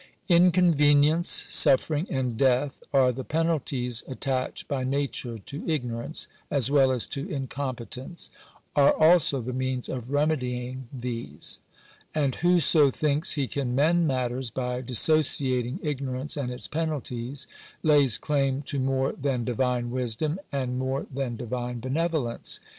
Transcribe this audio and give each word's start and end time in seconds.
Inconvenience, 0.29 1.29
suffering, 1.29 2.07
and 2.09 2.35
death, 2.35 2.81
are 2.91 3.11
the 3.11 3.23
penalties 3.23 4.03
at 4.07 4.19
tached 4.19 4.67
by 4.67 4.83
nature 4.83 5.37
to 5.37 5.63
ignorance, 5.69 6.25
as 6.49 6.71
well 6.71 6.89
as 6.91 7.05
to 7.05 7.29
incompetence— 7.29 8.31
are 8.75 8.93
also 8.95 9.41
the 9.41 9.53
means 9.53 9.89
of 9.89 10.09
remedying 10.09 10.87
these. 10.91 11.59
And 12.15 12.33
whoso 12.33 12.89
thinks 12.89 13.33
he 13.33 13.45
can 13.45 13.75
mend 13.75 14.07
matters 14.07 14.49
by 14.49 14.81
dissociating 14.81 15.79
ignorance 15.83 16.35
and 16.35 16.49
its 16.49 16.67
penaltifb, 16.67 17.45
lays 17.83 18.17
claim 18.17 18.63
to 18.63 18.79
more 18.79 19.11
than 19.11 19.45
Divine 19.45 19.91
wisdom, 19.91 20.39
and 20.51 20.79
more 20.79 21.05
than 21.13 21.35
Divine 21.35 21.79
benevolence. 21.79 22.59